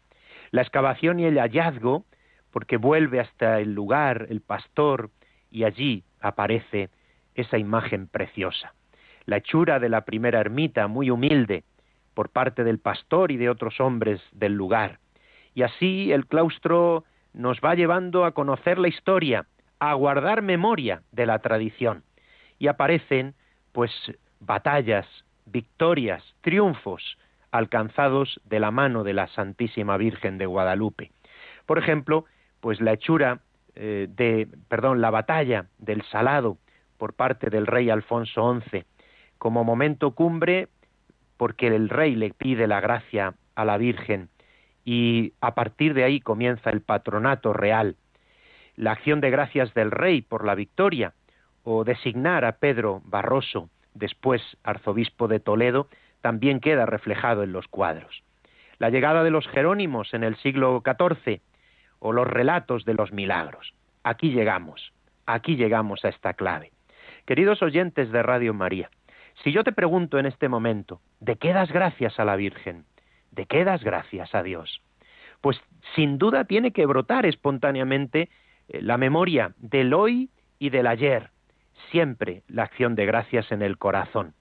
La 0.51 0.63
excavación 0.63 1.21
y 1.21 1.25
el 1.25 1.39
hallazgo, 1.39 2.05
porque 2.51 2.77
vuelve 2.77 3.21
hasta 3.21 3.61
el 3.61 3.75
lugar 3.75 4.27
el 4.31 4.41
pastor, 4.41 5.11
y 5.51 5.65
allí 5.65 6.05
aparece 6.21 6.91
esa 7.35 7.59
imagen 7.59 8.07
preciosa. 8.07 8.75
La 9.27 9.39
hechura 9.39 9.79
de 9.79 9.89
la 9.89 10.05
primera 10.05 10.41
ermita, 10.41 10.87
muy 10.87 11.11
humilde, 11.11 11.65
por 12.15 12.29
parte 12.29 12.63
del 12.65 12.79
pastor 12.79 13.33
y 13.33 13.37
de 13.37 13.51
otros 13.51 13.81
hombres 13.81 14.21
del 14.33 14.55
lugar. 14.55 14.99
Y 15.55 15.63
así 15.63 16.13
el 16.13 16.27
claustro 16.27 17.05
nos 17.33 17.61
va 17.61 17.75
llevando 17.75 18.25
a 18.25 18.33
conocer 18.33 18.79
la 18.79 18.89
historia, 18.89 19.47
a 19.91 19.95
guardar 19.95 20.43
memoria 20.43 21.03
de 21.13 21.27
la 21.27 21.39
tradición. 21.41 22.03
Y 22.59 22.69
aparecen, 22.69 23.35
pues, 23.73 23.91
batallas, 24.41 25.07
victorias, 25.47 26.23
triunfos 26.41 27.17
alcanzados 27.51 28.41
de 28.45 28.59
la 28.59 28.71
mano 28.71 29.05
de 29.05 29.13
la 29.13 29.29
Santísima 29.29 29.97
Virgen 29.97 30.39
de 30.39 30.47
Guadalupe. 30.47 31.13
Por 31.67 31.79
ejemplo, 31.79 32.25
pues 32.61 32.81
la 32.81 32.95
hechura 32.95 33.41
eh, 33.77 34.09
de, 34.11 34.49
perdón, 34.69 35.01
la 35.01 35.11
batalla 35.11 35.67
del 35.79 36.03
Salado 36.11 36.59
por 36.99 37.15
parte 37.15 37.51
del 37.51 37.67
rey 37.67 37.91
Alfonso 37.91 38.61
XI, 38.71 38.85
como 39.39 39.65
momento 39.65 40.13
cumbre 40.13 40.69
porque 41.37 41.69
el 41.69 41.89
rey 41.89 42.15
le 42.15 42.31
pide 42.31 42.67
la 42.67 42.81
gracia 42.81 43.35
a 43.55 43.65
la 43.65 43.77
Virgen 43.77 44.29
y 44.85 45.33
a 45.41 45.55
partir 45.55 45.95
de 45.95 46.05
ahí 46.05 46.21
comienza 46.21 46.71
el 46.71 46.81
patronato 46.81 47.53
real. 47.53 47.97
La 48.77 48.93
acción 48.93 49.21
de 49.21 49.31
gracias 49.31 49.73
del 49.75 49.91
rey 49.91 50.23
por 50.23 50.45
la 50.45 50.55
victoria 50.55 51.15
o 51.63 51.85
designar 51.85 52.45
a 52.45 52.53
Pedro 52.59 53.03
Barroso, 53.05 53.71
después 53.95 54.43
arzobispo 54.63 55.29
de 55.29 55.41
Toledo, 55.41 55.89
también 56.21 56.61
queda 56.61 56.87
reflejado 56.87 57.43
en 57.43 57.53
los 57.53 57.69
cuadros. 57.69 58.23
La 58.79 58.91
llegada 58.91 59.23
de 59.23 59.31
los 59.31 59.47
Jerónimos 59.49 60.13
en 60.15 60.25
el 60.25 60.37
siglo 60.37 60.83
XIV 60.85 61.41
o 62.01 62.13
los 62.13 62.27
relatos 62.27 62.85
de 62.85 62.95
los 62.95 63.13
milagros. 63.13 63.75
Aquí 64.03 64.31
llegamos, 64.31 64.93
aquí 65.27 65.57
llegamos 65.57 66.05
a 66.05 66.09
esta 66.09 66.35
clave. 66.35 66.73
Queridos 67.27 67.63
oyentes 67.63 68.11
de 68.11 68.23
Radio 68.23 68.53
María, 68.53 68.91
si 69.43 69.53
yo 69.53 69.65
te 69.65 69.73
pregunto 69.73 70.19
en 70.19 70.27
este 70.27 70.49
momento, 70.49 71.01
¿de 71.21 71.37
qué 71.37 71.53
das 71.53 71.73
gracias 71.73 72.19
a 72.21 72.25
la 72.25 72.37
Virgen? 72.37 72.85
¿De 73.31 73.47
qué 73.47 73.65
das 73.65 73.83
gracias 73.83 74.35
a 74.35 74.43
Dios? 74.43 74.83
Pues 75.41 75.61
sin 75.95 76.19
duda 76.19 76.45
tiene 76.45 76.73
que 76.73 76.87
brotar 76.87 77.27
espontáneamente 77.27 78.29
la 78.69 78.99
memoria 78.99 79.55
del 79.59 79.95
hoy 79.95 80.31
y 80.59 80.71
del 80.71 80.87
ayer, 80.87 81.31
siempre 81.91 82.43
la 82.49 82.65
acción 82.65 82.95
de 82.95 83.07
gracias 83.07 83.51
en 83.53 83.63
el 83.63 83.79
corazón. 83.79 84.35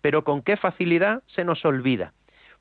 Pero 0.00 0.24
con 0.24 0.42
qué 0.42 0.56
facilidad 0.56 1.22
se 1.26 1.44
nos 1.44 1.64
olvida. 1.64 2.12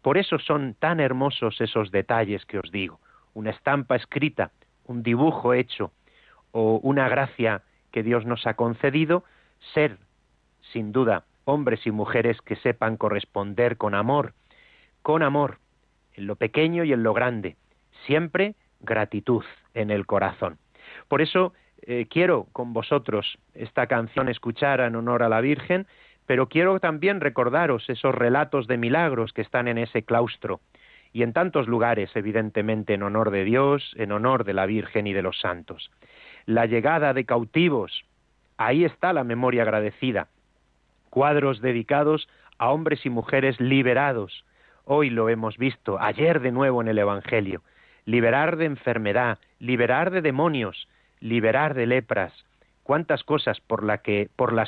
Por 0.02 0.18
eso 0.18 0.40
son 0.40 0.76
tan 0.76 1.00
hermosos 1.00 1.60
esos 1.62 1.92
detalles 1.92 2.46
que 2.46 2.60
os 2.60 2.72
digo. 2.72 3.00
Una 3.34 3.52
estampa 3.52 3.96
escrita, 3.96 4.52
un 4.86 5.04
dibujo 5.04 5.54
hecho 5.54 5.92
o 6.52 6.80
una 6.82 7.10
gracia 7.10 7.64
que 7.92 8.04
Dios 8.04 8.26
nos 8.26 8.46
ha 8.48 8.56
concedido, 8.56 9.24
ser, 9.74 9.98
sin 10.72 10.92
duda, 10.92 11.26
hombres 11.46 11.86
y 11.86 11.92
mujeres 11.92 12.42
que 12.42 12.56
sepan 12.58 12.98
corresponder 12.98 13.78
con 13.78 13.96
amor, 13.96 14.34
con 15.02 15.24
amor, 15.24 15.60
en 16.14 16.28
lo 16.28 16.36
pequeño 16.36 16.84
y 16.84 16.94
en 16.94 17.04
lo 17.04 17.14
grande, 17.14 17.56
siempre 18.06 18.56
gratitud 18.80 19.44
en 19.74 19.92
el 19.92 20.06
corazón. 20.06 20.58
Por 21.10 21.22
eso 21.22 21.54
eh, 21.82 22.06
quiero 22.10 22.48
con 22.54 22.72
vosotros 22.72 23.38
esta 23.54 23.88
canción 23.88 24.30
escuchar 24.30 24.80
en 24.80 24.96
honor 24.96 25.24
a 25.24 25.30
la 25.30 25.42
Virgen, 25.42 25.88
pero 26.26 26.48
quiero 26.48 26.80
también 26.80 27.20
recordaros 27.20 27.90
esos 27.90 28.16
relatos 28.16 28.68
de 28.68 28.78
milagros 28.78 29.34
que 29.34 29.42
están 29.42 29.68
en 29.68 29.80
ese 29.80 30.04
claustro 30.04 30.62
y 31.12 31.24
en 31.24 31.34
tantos 31.34 31.68
lugares, 31.68 32.12
evidentemente, 32.16 32.94
en 32.94 33.02
honor 33.02 33.32
de 33.32 33.44
Dios, 33.44 33.96
en 33.98 34.12
honor 34.12 34.44
de 34.44 34.54
la 34.54 34.68
Virgen 34.68 35.08
y 35.08 35.14
de 35.14 35.24
los 35.24 35.40
santos. 35.40 35.90
La 36.46 36.68
llegada 36.68 37.14
de 37.14 37.26
cautivos, 37.26 38.06
ahí 38.58 38.86
está 38.86 39.12
la 39.12 39.24
memoria 39.24 39.64
agradecida, 39.64 40.28
cuadros 41.10 41.62
dedicados 41.62 42.30
a 42.60 42.70
hombres 42.70 43.06
y 43.08 43.10
mujeres 43.10 43.60
liberados. 43.60 44.46
Hoy 44.86 45.10
lo 45.10 45.30
hemos 45.30 45.58
visto, 45.58 46.00
ayer 46.00 46.42
de 46.42 46.52
nuevo 46.52 46.82
en 46.82 46.90
el 46.90 47.00
Evangelio. 47.00 47.64
Liberar 48.06 48.58
de 48.58 48.66
enfermedad, 48.66 49.40
liberar 49.60 50.12
de 50.12 50.22
demonios, 50.22 50.88
liberar 51.20 51.74
de 51.74 51.86
lepras. 51.86 52.34
Cuántas 52.84 53.24
cosas 53.24 53.60
por, 53.62 53.84
las 53.84 54.02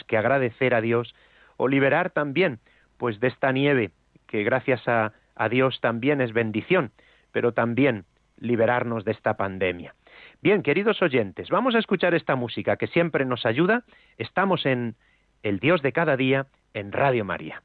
que 0.04 0.18
agradecer 0.18 0.74
a 0.74 0.82
Dios, 0.82 1.16
o 1.58 1.68
liberar 1.68 2.10
también, 2.12 2.60
pues 2.98 3.20
de 3.20 3.28
esta 3.28 3.52
nieve, 3.52 3.92
que 4.28 4.44
gracias 4.44 4.88
a 4.88 5.14
Dios 5.50 5.80
también 5.82 6.22
es 6.22 6.34
bendición, 6.34 6.92
pero 7.32 7.52
también 7.52 8.06
liberarnos 8.38 9.06
de 9.06 9.12
esta 9.12 9.38
pandemia. 9.38 9.96
Bien, 10.42 10.64
queridos 10.64 11.02
oyentes, 11.02 11.50
vamos 11.50 11.76
a 11.76 11.80
escuchar 11.80 12.14
esta 12.16 12.36
música 12.36 12.78
que 12.78 12.88
siempre 12.88 13.26
nos 13.26 13.46
ayuda. 13.46 13.84
Estamos 14.18 14.66
en 14.66 14.96
el 15.44 15.60
Dios 15.60 15.82
de 15.82 15.92
cada 15.92 16.18
día 16.18 16.48
en 16.74 16.92
Radio 16.92 17.26
María. 17.26 17.62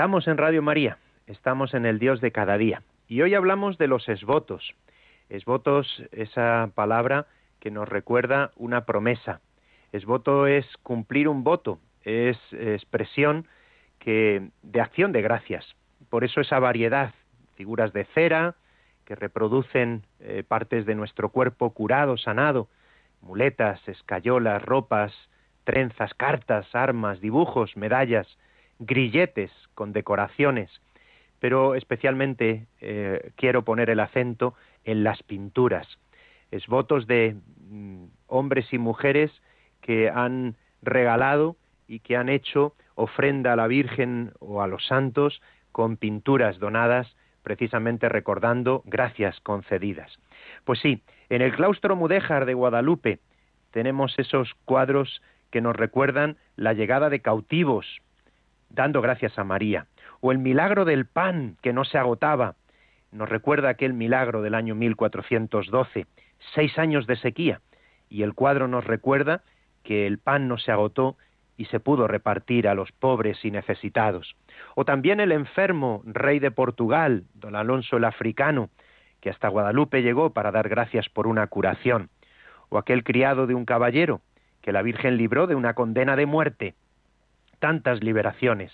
Estamos 0.00 0.28
en 0.28 0.38
Radio 0.38 0.62
María, 0.62 0.96
estamos 1.26 1.74
en 1.74 1.84
el 1.84 1.98
Dios 1.98 2.22
de 2.22 2.32
cada 2.32 2.56
día. 2.56 2.82
Y 3.06 3.20
hoy 3.20 3.34
hablamos 3.34 3.76
de 3.76 3.86
los 3.86 4.08
esvotos. 4.08 4.72
Esvotos, 5.28 6.02
esa 6.10 6.70
palabra 6.74 7.26
que 7.58 7.70
nos 7.70 7.86
recuerda 7.86 8.50
una 8.56 8.86
promesa. 8.86 9.42
Esvoto 9.92 10.46
es 10.46 10.64
cumplir 10.82 11.28
un 11.28 11.44
voto, 11.44 11.80
es 12.02 12.38
expresión 12.50 13.46
que, 13.98 14.48
de 14.62 14.80
acción 14.80 15.12
de 15.12 15.20
gracias. 15.20 15.66
Por 16.08 16.24
eso 16.24 16.40
esa 16.40 16.58
variedad, 16.58 17.12
figuras 17.56 17.92
de 17.92 18.06
cera 18.14 18.54
que 19.04 19.16
reproducen 19.16 20.04
eh, 20.20 20.42
partes 20.48 20.86
de 20.86 20.94
nuestro 20.94 21.28
cuerpo 21.28 21.74
curado, 21.74 22.16
sanado, 22.16 22.68
muletas, 23.20 23.86
escayolas, 23.86 24.62
ropas, 24.62 25.12
trenzas, 25.64 26.14
cartas, 26.14 26.74
armas, 26.74 27.20
dibujos, 27.20 27.76
medallas, 27.76 28.38
grilletes 28.80 29.52
con 29.74 29.92
decoraciones, 29.92 30.70
pero 31.38 31.74
especialmente 31.74 32.66
eh, 32.80 33.30
quiero 33.36 33.64
poner 33.64 33.90
el 33.90 34.00
acento 34.00 34.54
en 34.84 35.04
las 35.04 35.22
pinturas. 35.22 35.86
Es 36.50 36.66
votos 36.66 37.06
de 37.06 37.36
mm, 37.68 38.04
hombres 38.26 38.72
y 38.72 38.78
mujeres 38.78 39.30
que 39.80 40.10
han 40.10 40.56
regalado 40.82 41.56
y 41.86 42.00
que 42.00 42.16
han 42.16 42.28
hecho 42.28 42.74
ofrenda 42.94 43.52
a 43.52 43.56
la 43.56 43.66
Virgen 43.66 44.32
o 44.40 44.62
a 44.62 44.66
los 44.66 44.86
santos 44.86 45.40
con 45.72 45.96
pinturas 45.96 46.58
donadas 46.58 47.14
precisamente 47.42 48.08
recordando 48.08 48.82
gracias 48.84 49.40
concedidas. 49.40 50.18
Pues 50.64 50.78
sí, 50.80 51.02
en 51.28 51.42
el 51.42 51.54
claustro 51.54 51.96
mudéjar 51.96 52.44
de 52.44 52.54
Guadalupe 52.54 53.20
tenemos 53.70 54.18
esos 54.18 54.54
cuadros 54.64 55.22
que 55.50 55.60
nos 55.60 55.76
recuerdan 55.76 56.36
la 56.56 56.74
llegada 56.74 57.08
de 57.08 57.20
cautivos, 57.20 57.86
dando 58.70 59.02
gracias 59.02 59.38
a 59.38 59.44
María, 59.44 59.86
o 60.20 60.32
el 60.32 60.38
milagro 60.38 60.84
del 60.84 61.06
pan 61.06 61.56
que 61.62 61.72
no 61.72 61.84
se 61.84 61.98
agotaba, 61.98 62.54
nos 63.12 63.28
recuerda 63.28 63.68
aquel 63.68 63.92
milagro 63.92 64.40
del 64.40 64.54
año 64.54 64.74
1412, 64.74 66.06
seis 66.54 66.78
años 66.78 67.06
de 67.06 67.16
sequía, 67.16 67.60
y 68.08 68.22
el 68.22 68.34
cuadro 68.34 68.68
nos 68.68 68.84
recuerda 68.84 69.42
que 69.82 70.06
el 70.06 70.18
pan 70.18 70.48
no 70.48 70.58
se 70.58 70.72
agotó 70.72 71.16
y 71.56 71.66
se 71.66 71.80
pudo 71.80 72.06
repartir 72.06 72.68
a 72.68 72.74
los 72.74 72.90
pobres 72.92 73.44
y 73.44 73.50
necesitados. 73.50 74.34
O 74.74 74.84
también 74.84 75.20
el 75.20 75.32
enfermo 75.32 76.02
rey 76.06 76.38
de 76.38 76.50
Portugal, 76.50 77.24
don 77.34 77.56
Alonso 77.56 77.98
el 77.98 78.04
Africano, 78.04 78.70
que 79.20 79.30
hasta 79.30 79.48
Guadalupe 79.48 80.02
llegó 80.02 80.30
para 80.32 80.52
dar 80.52 80.68
gracias 80.68 81.08
por 81.08 81.26
una 81.26 81.46
curación. 81.48 82.08
O 82.70 82.78
aquel 82.78 83.04
criado 83.04 83.46
de 83.46 83.54
un 83.54 83.66
caballero, 83.66 84.22
que 84.62 84.72
la 84.72 84.82
Virgen 84.82 85.16
libró 85.16 85.46
de 85.46 85.54
una 85.54 85.74
condena 85.74 86.16
de 86.16 86.26
muerte. 86.26 86.74
Tantas 87.60 88.02
liberaciones, 88.02 88.72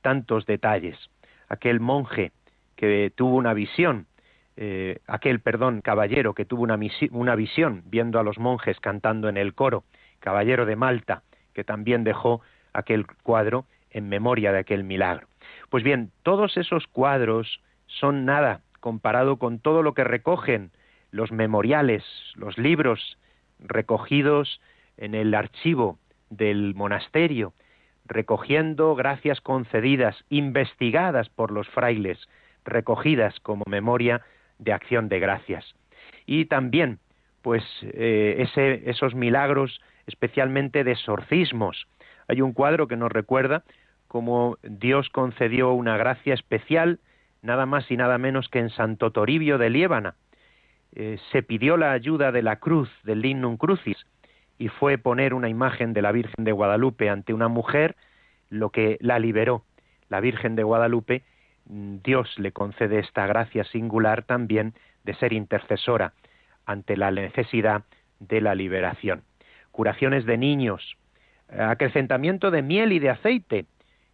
tantos 0.00 0.46
detalles. 0.46 0.96
Aquel 1.48 1.80
monje 1.80 2.30
que 2.76 3.12
tuvo 3.14 3.36
una 3.36 3.54
visión, 3.54 4.06
eh, 4.56 5.00
aquel, 5.06 5.40
perdón, 5.40 5.80
caballero 5.80 6.34
que 6.34 6.44
tuvo 6.44 6.62
una, 6.62 6.78
una 7.10 7.34
visión 7.34 7.82
viendo 7.86 8.20
a 8.20 8.22
los 8.22 8.38
monjes 8.38 8.78
cantando 8.78 9.28
en 9.28 9.36
el 9.36 9.54
coro, 9.54 9.82
caballero 10.20 10.64
de 10.64 10.76
Malta, 10.76 11.22
que 11.54 11.64
también 11.64 12.04
dejó 12.04 12.40
aquel 12.72 13.06
cuadro 13.22 13.66
en 13.90 14.08
memoria 14.08 14.52
de 14.52 14.60
aquel 14.60 14.84
milagro. 14.84 15.26
Pues 15.70 15.82
bien, 15.82 16.12
todos 16.22 16.56
esos 16.56 16.86
cuadros 16.86 17.60
son 17.86 18.24
nada 18.24 18.60
comparado 18.80 19.38
con 19.38 19.58
todo 19.58 19.82
lo 19.82 19.94
que 19.94 20.04
recogen 20.04 20.70
los 21.10 21.32
memoriales, 21.32 22.04
los 22.36 22.58
libros 22.58 23.18
recogidos 23.58 24.60
en 24.96 25.14
el 25.14 25.34
archivo 25.34 25.98
del 26.30 26.74
monasterio, 26.74 27.54
recogiendo 28.08 28.94
gracias 28.94 29.40
concedidas, 29.40 30.16
investigadas 30.30 31.28
por 31.28 31.50
los 31.50 31.68
frailes, 31.68 32.18
recogidas 32.64 33.38
como 33.40 33.64
memoria 33.68 34.22
de 34.58 34.72
acción 34.72 35.08
de 35.08 35.20
gracias. 35.20 35.74
Y 36.26 36.46
también, 36.46 36.98
pues, 37.42 37.62
eh, 37.82 38.82
esos 38.86 39.14
milagros 39.14 39.80
especialmente 40.06 40.84
de 40.84 40.92
exorcismos. 40.92 41.86
Hay 42.28 42.40
un 42.40 42.52
cuadro 42.52 42.88
que 42.88 42.96
nos 42.96 43.12
recuerda 43.12 43.62
cómo 44.08 44.56
Dios 44.62 45.08
concedió 45.10 45.72
una 45.72 45.96
gracia 45.96 46.34
especial, 46.34 46.98
nada 47.42 47.66
más 47.66 47.90
y 47.90 47.96
nada 47.96 48.18
menos 48.18 48.48
que 48.48 48.58
en 48.58 48.70
Santo 48.70 49.12
Toribio 49.12 49.58
de 49.58 49.70
Liébana. 49.70 50.14
Eh, 50.94 51.18
se 51.30 51.42
pidió 51.42 51.76
la 51.76 51.92
ayuda 51.92 52.32
de 52.32 52.42
la 52.42 52.56
cruz, 52.56 52.90
del 53.04 53.20
Lignum 53.20 53.58
Crucis, 53.58 53.98
y 54.58 54.68
fue 54.68 54.98
poner 54.98 55.34
una 55.34 55.48
imagen 55.48 55.92
de 55.92 56.02
la 56.02 56.10
Virgen 56.10 56.44
de 56.44 56.52
Guadalupe 56.52 57.10
ante 57.10 57.34
una 57.34 57.48
mujer, 57.48 57.94
lo 58.50 58.70
que 58.70 58.98
la 59.00 59.18
liberó. 59.18 59.64
La 60.08 60.20
Virgen 60.20 60.56
de 60.56 60.62
Guadalupe, 60.62 61.22
mm, 61.66 61.98
Dios 62.02 62.38
le 62.38 62.52
concede 62.52 62.98
esta 62.98 63.26
gracia 63.26 63.64
singular 63.64 64.22
también 64.22 64.74
de 65.04 65.14
ser 65.14 65.32
intercesora 65.32 66.12
ante 66.66 66.96
la 66.96 67.10
necesidad 67.10 67.84
de 68.20 68.40
la 68.40 68.54
liberación 68.54 69.22
curaciones 69.78 70.26
de 70.26 70.36
niños, 70.36 70.96
acrecentamiento 71.56 72.50
de 72.50 72.62
miel 72.62 72.90
y 72.90 72.98
de 72.98 73.10
aceite 73.10 73.66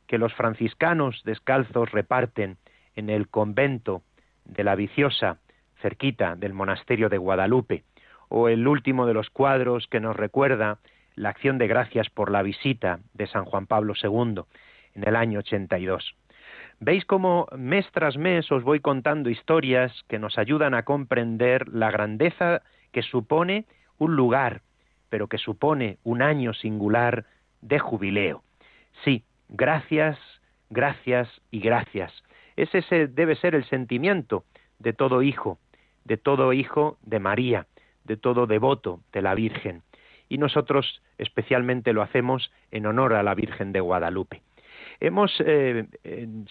que 0.07 0.18
los 0.18 0.35
franciscanos 0.35 1.23
descalzos 1.25 1.90
reparten 1.90 2.59
en 2.97 3.09
el 3.09 3.29
convento 3.29 4.03
de 4.44 4.62
la 4.62 4.75
Viciosa, 4.75 5.38
cerquita 5.81 6.37
del 6.37 6.53
monasterio 6.53 7.09
de 7.09 7.16
Guadalupe, 7.16 7.83
o 8.29 8.51
el 8.51 8.68
último 8.68 9.07
de 9.07 9.14
los 9.14 9.31
cuadros 9.31 9.87
que 9.87 10.01
nos 10.01 10.14
recuerda 10.14 10.81
la 11.16 11.31
acción 11.31 11.59
de 11.59 11.66
gracias 11.66 12.11
por 12.11 12.31
la 12.31 12.42
visita 12.42 13.00
de 13.12 13.27
San 13.27 13.44
Juan 13.44 13.66
Pablo 13.66 13.94
II 14.00 14.42
en 14.94 15.09
el 15.09 15.16
año 15.16 15.40
82. 15.40 16.14
Veis 16.81 17.05
cómo 17.05 17.46
mes 17.57 17.87
tras 17.92 18.16
mes 18.16 18.50
os 18.50 18.62
voy 18.62 18.81
contando 18.81 19.31
historias 19.31 19.92
que 20.09 20.18
nos 20.18 20.38
ayudan 20.38 20.74
a 20.74 20.83
comprender 20.83 21.68
la 21.68 21.90
grandeza 21.90 22.62
que 22.92 23.03
supone 23.03 23.66
un 23.98 24.16
lugar, 24.16 24.62
pero 25.09 25.29
que 25.29 25.38
supone 25.38 25.98
un 26.03 26.22
año 26.22 26.53
singular 26.53 27.24
de 27.61 27.79
jubileo. 27.79 28.42
Sí, 29.05 29.24
gracias, 29.48 30.18
gracias 30.70 31.29
y 31.50 31.61
gracias. 31.61 32.12
Ese 32.57 33.07
debe 33.09 33.37
ser 33.37 33.55
el 33.55 33.64
sentimiento 33.64 34.44
de 34.79 34.92
todo 34.92 35.22
hijo, 35.22 35.59
de 36.05 36.16
todo 36.16 36.53
hijo 36.53 36.98
de 37.03 37.18
María, 37.18 37.66
de 38.05 38.16
todo 38.16 38.46
devoto 38.46 39.00
de 39.12 39.22
la 39.22 39.35
Virgen. 39.35 39.83
Y 40.35 40.38
nosotros 40.38 41.01
especialmente 41.16 41.92
lo 41.92 42.03
hacemos 42.03 42.51
en 42.73 42.87
honor 42.87 43.14
a 43.14 43.23
la 43.23 43.37
Virgen 43.37 43.70
de 43.70 43.79
Guadalupe. 43.79 44.42
Hemos 44.99 45.33
eh, 45.38 45.87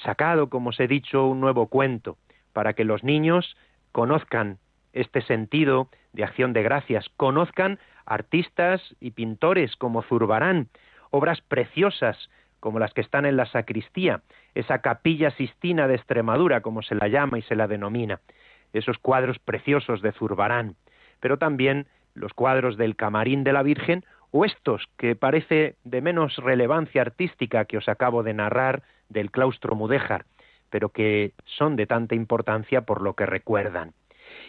sacado, 0.02 0.50
como 0.50 0.70
os 0.70 0.80
he 0.80 0.88
dicho, 0.88 1.28
un 1.28 1.42
nuevo 1.42 1.68
cuento 1.68 2.16
para 2.54 2.76
que 2.76 2.86
los 2.86 3.04
niños 3.04 3.58
conozcan 3.92 4.58
este 4.94 5.22
sentido 5.22 5.90
de 6.14 6.24
acción 6.24 6.54
de 6.54 6.64
gracias, 6.64 7.10
conozcan 7.18 7.78
artistas 8.06 8.82
y 9.02 9.12
pintores 9.12 9.76
como 9.76 10.02
Zurbarán, 10.02 10.70
obras 11.10 11.42
preciosas 11.42 12.30
como 12.62 12.80
las 12.80 12.94
que 12.94 13.02
están 13.02 13.26
en 13.26 13.36
la 13.36 13.48
sacristía, 13.48 14.22
esa 14.56 14.80
capilla 14.80 15.32
sistina 15.32 15.90
de 15.90 15.96
Extremadura, 15.96 16.62
como 16.62 16.84
se 16.84 16.96
la 16.96 17.10
llama 17.10 17.38
y 17.38 17.42
se 17.42 17.58
la 17.58 17.68
denomina, 17.68 18.22
esos 18.72 18.98
cuadros 18.98 19.40
preciosos 19.40 20.02
de 20.02 20.14
Zurbarán, 20.14 20.78
pero 21.20 21.38
también 21.38 21.86
los 22.14 22.34
cuadros 22.34 22.78
del 22.78 22.96
camarín 22.96 23.44
de 23.44 23.54
la 23.54 23.64
Virgen 23.64 24.04
o 24.32 24.46
estos 24.46 24.88
que 24.98 25.16
parece 25.16 25.76
de 25.84 26.02
menos 26.02 26.38
relevancia 26.38 27.02
artística 27.02 27.66
que 27.66 27.78
os 27.78 27.88
acabo 27.88 28.24
de 28.24 28.34
narrar 28.34 28.84
del 29.10 29.32
claustro 29.32 29.76
mudéjar, 29.76 30.26
pero 30.70 30.90
que 30.90 31.34
son 31.46 31.76
de 31.76 31.86
tanta 31.86 32.16
importancia 32.16 32.82
por 32.82 33.02
lo 33.02 33.14
que 33.14 33.26
recuerdan. 33.26 33.94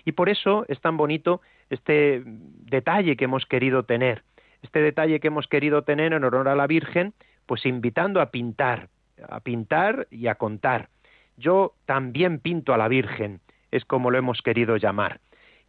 Y 0.05 0.12
por 0.12 0.29
eso 0.29 0.64
es 0.68 0.81
tan 0.81 0.96
bonito 0.96 1.42
este 1.70 2.22
detalle 2.24 3.16
que 3.16 3.24
hemos 3.24 3.44
querido 3.46 3.85
tener, 3.85 4.22
este 4.62 4.81
detalle 4.81 5.20
que 5.20 5.29
hemos 5.29 5.46
querido 5.48 5.83
tener 5.83 6.12
en 6.14 6.24
honor 6.24 6.48
a 6.48 6.55
la 6.55 6.66
Virgen, 6.66 7.12
pues 7.46 7.66
invitando 7.66 8.20
a 8.20 8.31
pintar, 8.31 8.88
a 9.29 9.40
pintar 9.40 10.09
y 10.11 10.29
a 10.29 10.37
contar. 10.37 10.88
Yo 11.37 11.74
también 11.85 12.38
pinto 12.38 12.72
a 12.72 12.79
la 12.79 12.88
Virgen, 12.88 13.40
es 13.70 13.85
como 13.85 14.11
lo 14.11 14.18
hemos 14.18 14.40
querido 14.40 14.77
llamar. 14.77 15.20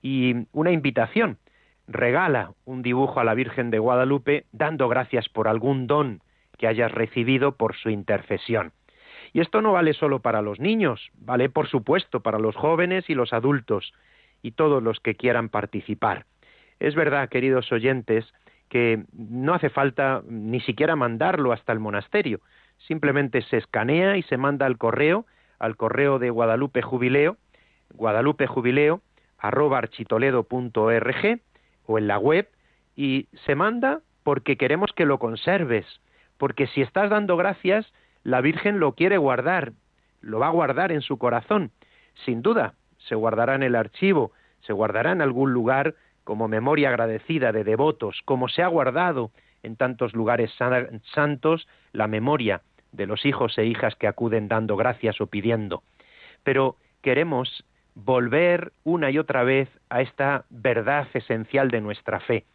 Y 0.02 0.48
una 0.54 0.72
invitación, 0.72 1.38
regala 1.88 2.52
un 2.66 2.82
dibujo 2.82 3.20
a 3.20 3.24
la 3.24 3.34
Virgen 3.34 3.72
de 3.72 3.80
Guadalupe 3.80 4.46
dando 4.52 4.88
gracias 4.88 5.30
por 5.30 5.48
algún 5.48 5.88
don 5.88 6.22
que 6.58 6.68
hayas 6.68 6.92
recibido 6.92 7.54
por 7.54 7.76
su 7.76 7.90
intercesión. 7.90 8.72
Y 9.34 9.42
esto 9.42 9.62
no 9.62 9.74
vale 9.74 9.94
solo 9.94 10.20
para 10.20 10.42
los 10.42 10.60
niños, 10.60 11.12
vale 11.16 11.50
por 11.50 11.68
supuesto 11.68 12.22
para 12.22 12.40
los 12.40 12.56
jóvenes 12.56 13.10
y 13.10 13.16
los 13.16 13.34
adultos 13.34 13.94
y 14.42 14.52
todos 14.52 14.82
los 14.82 15.00
que 15.00 15.16
quieran 15.16 15.50
participar. 15.50 16.26
Es 16.80 16.96
verdad, 16.96 17.30
queridos 17.30 17.72
oyentes, 17.72 18.26
que 18.70 19.04
no 19.14 19.54
hace 19.54 19.70
falta 19.70 20.24
ni 20.28 20.60
siquiera 20.62 20.96
mandarlo 20.96 21.52
hasta 21.52 21.74
el 21.74 21.80
monasterio, 21.80 22.40
simplemente 22.88 23.42
se 23.44 23.58
escanea 23.58 24.18
y 24.18 24.24
se 24.24 24.38
manda 24.38 24.66
al 24.66 24.78
correo, 24.78 25.26
al 25.60 25.76
correo 25.78 26.20
de 26.20 26.30
Guadalupe 26.30 26.82
Jubileo, 26.82 27.38
Guadalupe 27.94 28.48
Jubileo, 28.48 29.02
arroba 29.38 29.82
o 31.86 31.98
en 31.98 32.08
la 32.08 32.18
web, 32.18 32.50
y 32.96 33.28
se 33.46 33.56
manda 33.56 34.02
porque 34.24 34.58
queremos 34.58 34.92
que 34.94 35.06
lo 35.06 35.20
conserves, 35.20 35.86
porque 36.38 36.68
si 36.68 36.82
estás 36.82 37.10
dando 37.10 37.38
gracias, 37.38 37.92
la 38.24 38.42
Virgen 38.42 38.80
lo 38.80 38.94
quiere 38.94 39.18
guardar, 39.18 39.74
lo 40.22 40.40
va 40.40 40.48
a 40.48 40.52
guardar 40.52 40.92
en 40.92 41.02
su 41.02 41.18
corazón, 41.18 41.72
sin 42.26 42.42
duda, 42.42 42.74
se 42.98 43.16
guardará 43.16 43.56
en 43.56 43.64
el 43.64 43.76
archivo, 43.76 44.32
se 44.62 44.74
guardará 44.74 45.12
en 45.12 45.22
algún 45.22 45.54
lugar 45.54 45.96
como 46.24 46.48
memoria 46.48 46.90
agradecida 46.90 47.52
de 47.52 47.64
devotos, 47.64 48.22
como 48.26 48.50
se 48.50 48.64
ha 48.64 48.68
guardado 48.68 49.32
en 49.62 49.76
tantos 49.76 50.14
lugares 50.14 50.52
santos 51.14 51.68
la 51.92 52.08
memoria 52.08 52.62
de 52.92 53.06
los 53.06 53.26
hijos 53.26 53.58
e 53.58 53.66
hijas 53.66 53.96
que 53.96 54.08
acuden 54.08 54.48
dando 54.48 54.76
gracias 54.76 55.22
o 55.22 55.28
pidiendo. 55.28 55.84
Pero 56.44 56.78
queremos 57.02 57.66
volver 57.96 58.74
una 58.84 59.10
y 59.10 59.18
otra 59.18 59.44
vez 59.44 59.70
a 59.90 60.02
esta 60.02 60.46
verdad 60.50 61.08
esencial 61.14 61.70
de 61.72 61.82
nuestra 61.82 62.20
fe. 62.20 62.46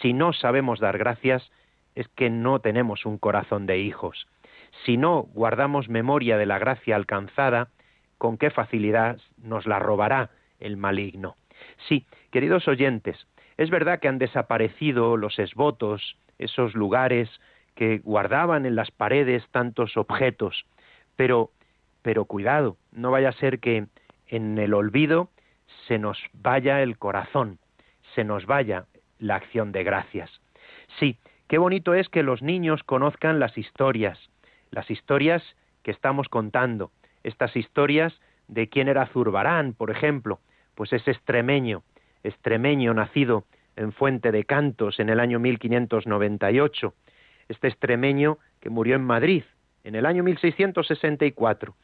Si 0.00 0.12
no 0.12 0.32
sabemos 0.32 0.80
dar 0.80 0.98
gracias, 0.98 1.48
es 1.94 2.08
que 2.08 2.30
no 2.30 2.60
tenemos 2.60 3.06
un 3.06 3.18
corazón 3.18 3.66
de 3.66 3.78
hijos. 3.78 4.26
si 4.84 4.96
no 4.98 5.22
guardamos 5.22 5.88
memoria 5.88 6.36
de 6.36 6.44
la 6.44 6.58
gracia 6.58 6.94
alcanzada, 6.94 7.68
con 8.18 8.36
qué 8.36 8.50
facilidad 8.50 9.18
nos 9.42 9.66
la 9.66 9.78
robará 9.78 10.30
el 10.60 10.76
maligno. 10.76 11.36
Sí, 11.88 12.06
queridos 12.30 12.68
oyentes, 12.68 13.26
es 13.56 13.70
verdad 13.70 13.98
que 13.98 14.08
han 14.08 14.18
desaparecido 14.18 15.16
los 15.16 15.38
esvotos, 15.38 16.16
esos 16.38 16.74
lugares 16.74 17.28
que 17.74 17.98
guardaban 17.98 18.66
en 18.66 18.76
las 18.76 18.90
paredes 18.90 19.42
tantos 19.50 19.96
objetos, 19.96 20.64
pero 21.16 21.50
pero 22.02 22.24
cuidado, 22.24 22.76
no 22.92 23.10
vaya 23.10 23.30
a 23.30 23.32
ser 23.32 23.58
que 23.58 23.86
en 24.28 24.58
el 24.58 24.74
olvido 24.74 25.30
se 25.86 25.98
nos 25.98 26.18
vaya 26.32 26.82
el 26.82 26.98
corazón, 26.98 27.58
se 28.14 28.24
nos 28.24 28.46
vaya 28.46 28.86
la 29.18 29.36
acción 29.36 29.72
de 29.72 29.84
gracias. 29.84 30.30
Sí, 30.98 31.18
qué 31.48 31.58
bonito 31.58 31.94
es 31.94 32.08
que 32.08 32.22
los 32.22 32.42
niños 32.42 32.82
conozcan 32.82 33.38
las 33.38 33.56
historias, 33.58 34.18
las 34.70 34.90
historias 34.90 35.42
que 35.82 35.90
estamos 35.90 36.28
contando, 36.28 36.90
estas 37.22 37.56
historias 37.56 38.18
de 38.48 38.68
quién 38.68 38.88
era 38.88 39.06
Zurbarán, 39.06 39.74
por 39.74 39.90
ejemplo, 39.90 40.40
pues 40.74 40.92
es 40.92 41.06
extremeño, 41.08 41.82
extremeño 42.22 42.94
nacido 42.94 43.44
en 43.76 43.92
Fuente 43.92 44.32
de 44.32 44.44
Cantos 44.44 45.00
en 45.00 45.08
el 45.08 45.20
año 45.20 45.38
1598, 45.38 46.94
este 47.48 47.68
extremeño 47.68 48.38
que 48.60 48.70
murió 48.70 48.96
en 48.96 49.04
Madrid 49.04 49.44
en 49.84 49.94
el 49.94 50.04
año 50.04 50.22
1664, 50.22 51.74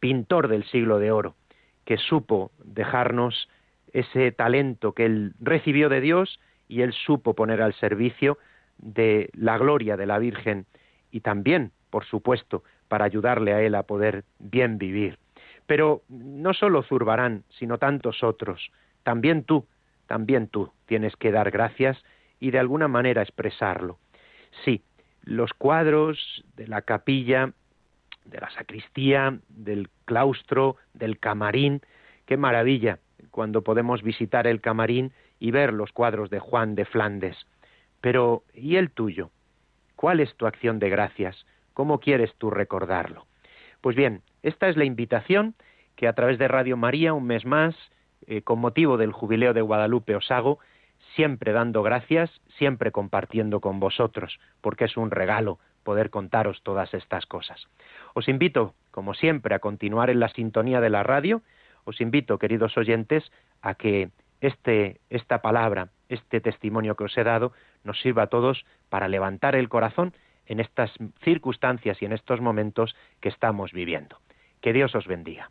pintor 0.00 0.48
del 0.48 0.64
siglo 0.64 0.98
de 0.98 1.12
oro, 1.12 1.36
que 1.84 1.96
supo 1.96 2.50
dejarnos 2.64 3.48
ese 3.92 4.32
talento 4.32 4.92
que 4.92 5.06
él 5.06 5.34
recibió 5.40 5.88
de 5.88 6.00
Dios 6.00 6.40
y 6.68 6.82
él 6.82 6.92
supo 6.92 7.34
poner 7.34 7.62
al 7.62 7.74
servicio 7.74 8.38
de 8.78 9.30
la 9.34 9.56
gloria 9.58 9.96
de 9.96 10.06
la 10.06 10.18
Virgen 10.18 10.66
y 11.10 11.20
también, 11.20 11.70
por 11.90 12.04
supuesto, 12.04 12.64
para 12.88 13.04
ayudarle 13.04 13.54
a 13.54 13.62
él 13.62 13.74
a 13.74 13.84
poder 13.84 14.24
bien 14.38 14.78
vivir. 14.78 15.18
Pero 15.66 16.02
no 16.08 16.52
solo 16.52 16.82
Zurbarán, 16.82 17.44
sino 17.58 17.78
tantos 17.78 18.22
otros. 18.22 18.70
También 19.02 19.44
tú, 19.44 19.66
también 20.06 20.48
tú 20.48 20.72
tienes 20.86 21.16
que 21.16 21.30
dar 21.30 21.50
gracias 21.50 22.02
y 22.40 22.50
de 22.50 22.58
alguna 22.58 22.88
manera 22.88 23.22
expresarlo. 23.22 23.98
Sí, 24.64 24.82
los 25.22 25.52
cuadros 25.54 26.44
de 26.56 26.66
la 26.66 26.82
capilla, 26.82 27.52
de 28.24 28.40
la 28.40 28.50
sacristía, 28.50 29.38
del 29.48 29.88
claustro, 30.04 30.76
del 30.92 31.18
camarín, 31.18 31.82
qué 32.26 32.36
maravilla 32.36 32.98
cuando 33.30 33.62
podemos 33.62 34.02
visitar 34.02 34.46
el 34.46 34.60
camarín 34.60 35.12
y 35.38 35.50
ver 35.50 35.72
los 35.72 35.92
cuadros 35.92 36.30
de 36.30 36.38
Juan 36.38 36.74
de 36.74 36.84
Flandes. 36.84 37.36
Pero, 38.00 38.44
¿y 38.54 38.76
el 38.76 38.90
tuyo? 38.90 39.30
¿Cuál 39.96 40.20
es 40.20 40.34
tu 40.36 40.46
acción 40.46 40.78
de 40.78 40.90
gracias? 40.90 41.46
¿Cómo 41.72 42.00
quieres 42.00 42.34
tú 42.38 42.50
recordarlo? 42.50 43.26
Pues 43.80 43.96
bien, 43.96 44.22
esta 44.42 44.68
es 44.68 44.76
la 44.76 44.84
invitación 44.84 45.54
que 45.96 46.08
a 46.08 46.12
través 46.12 46.38
de 46.38 46.48
Radio 46.48 46.76
María, 46.76 47.12
un 47.12 47.26
mes 47.26 47.44
más, 47.44 47.74
eh, 48.26 48.42
con 48.42 48.58
motivo 48.58 48.96
del 48.96 49.12
jubileo 49.12 49.52
de 49.52 49.62
Guadalupe 49.62 50.16
os 50.16 50.30
hago, 50.30 50.58
siempre 51.14 51.52
dando 51.52 51.82
gracias, 51.82 52.30
siempre 52.58 52.92
compartiendo 52.92 53.60
con 53.60 53.80
vosotros, 53.80 54.38
porque 54.60 54.86
es 54.86 54.96
un 54.96 55.10
regalo 55.10 55.58
poder 55.84 56.10
contaros 56.10 56.62
todas 56.62 56.92
estas 56.94 57.26
cosas. 57.26 57.68
Os 58.14 58.28
invito, 58.28 58.74
como 58.90 59.14
siempre, 59.14 59.54
a 59.54 59.60
continuar 59.60 60.10
en 60.10 60.18
la 60.18 60.28
sintonía 60.28 60.80
de 60.80 60.90
la 60.90 61.04
radio. 61.04 61.42
Os 61.84 62.00
invito, 62.00 62.38
queridos 62.38 62.76
oyentes, 62.76 63.30
a 63.62 63.74
que 63.74 64.10
este, 64.40 65.00
esta 65.10 65.40
palabra, 65.40 65.90
este 66.08 66.40
testimonio 66.40 66.96
que 66.96 67.04
os 67.04 67.16
he 67.16 67.24
dado, 67.24 67.52
nos 67.84 68.00
sirva 68.00 68.24
a 68.24 68.26
todos 68.26 68.64
para 68.88 69.08
levantar 69.08 69.54
el 69.54 69.68
corazón 69.68 70.12
en 70.46 70.60
estas 70.60 70.90
circunstancias 71.22 72.02
y 72.02 72.04
en 72.04 72.12
estos 72.12 72.40
momentos 72.40 72.96
que 73.20 73.28
estamos 73.28 73.72
viviendo. 73.72 74.18
Que 74.60 74.72
Dios 74.72 74.94
os 74.94 75.06
bendiga. 75.06 75.50